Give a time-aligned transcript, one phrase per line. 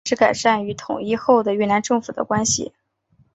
[0.03, 2.73] 新加坡开始改善与统一后的越南政府的关系。